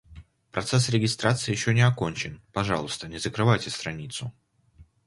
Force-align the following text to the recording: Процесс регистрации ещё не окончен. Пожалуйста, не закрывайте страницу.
Процесс 0.51 0.89
регистрации 0.89 1.51
ещё 1.51 1.73
не 1.73 1.81
окончен. 1.83 2.41
Пожалуйста, 2.53 3.07
не 3.07 3.19
закрывайте 3.19 3.69
страницу. 3.69 4.33